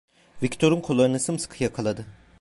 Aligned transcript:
Viktor'un 0.43 0.81
kollarını 0.81 1.19
sımsıkı 1.19 1.63
yakaladı. 1.63 2.05